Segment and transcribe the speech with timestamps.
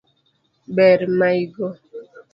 [0.75, 1.65] Ber maigo